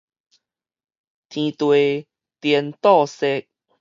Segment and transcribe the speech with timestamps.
[1.29, 2.07] 天地
[2.41, 3.45] 顛倒踅